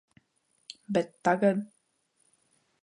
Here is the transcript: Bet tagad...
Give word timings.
Bet 0.93 1.11
tagad... 1.23 1.59